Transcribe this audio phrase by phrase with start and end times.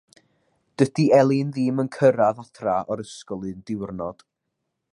[0.81, 4.25] Dydi Elin ddim yn cyrraedd adref o'r ysgol un diwrnod.